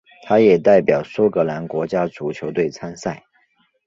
[0.23, 3.21] 他也代表苏格兰国家足球队参赛。